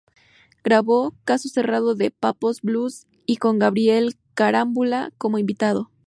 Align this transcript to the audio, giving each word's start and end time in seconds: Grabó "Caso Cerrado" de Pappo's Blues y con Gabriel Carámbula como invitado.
Grabó 0.63 1.13
"Caso 1.25 1.47
Cerrado" 1.47 1.93
de 1.93 2.09
Pappo's 2.09 2.61
Blues 2.63 3.05
y 3.27 3.37
con 3.37 3.59
Gabriel 3.59 4.17
Carámbula 4.33 5.13
como 5.19 5.37
invitado. 5.37 5.91